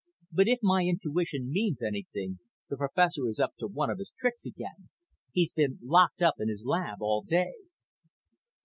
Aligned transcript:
But 0.31 0.47
if 0.47 0.57
my 0.63 0.83
intuition 0.83 1.51
means 1.51 1.83
anything, 1.83 2.39
the 2.69 2.75
professor 2.75 3.29
is 3.29 3.37
up 3.37 3.53
to 3.59 3.67
one 3.67 3.91
of 3.91 3.99
his 3.99 4.09
tricks 4.17 4.47
again. 4.47 4.89
He's 5.31 5.53
been 5.53 5.77
locked 5.79 6.23
up 6.23 6.37
in 6.39 6.49
his 6.49 6.63
lab 6.65 7.03
all 7.03 7.21
day." 7.21 7.53